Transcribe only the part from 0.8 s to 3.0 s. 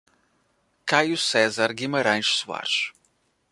Caio Cezar Guimaraes Soares